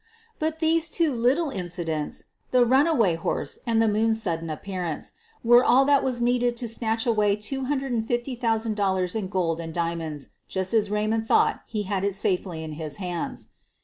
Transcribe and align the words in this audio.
But 0.39 0.57
these 0.57 0.89
two 0.89 1.13
lit 1.13 1.37
tle 1.37 1.51
incidents— 1.51 2.23
the 2.49 2.65
runaway 2.65 3.13
horse 3.13 3.59
and 3.67 3.79
the 3.79 3.87
moon's 3.87 4.19
sudden 4.19 4.49
appearance— 4.49 5.11
were 5.43 5.63
all 5.63 5.85
that 5.85 6.03
was 6.03 6.23
needed 6.23 6.57
to 6.57 6.67
snatch 6.67 7.05
away 7.05 7.35
$250,000 7.37 9.15
in 9.15 9.27
gold 9.27 9.59
and 9.59 9.71
diamonds 9.71 10.29
just 10.47 10.73
as 10.73 10.89
Kaymond 10.89 11.27
thought 11.27 11.61
he 11.67 11.83
had 11.83 12.03
it 12.03 12.15
safely 12.15 12.63
in 12.63 12.71
his 12.71 12.97
hands. 12.97 13.49